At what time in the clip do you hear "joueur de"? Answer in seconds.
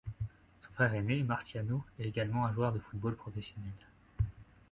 2.55-2.79